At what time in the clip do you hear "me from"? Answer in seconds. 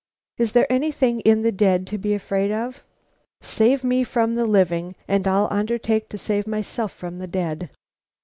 3.83-4.33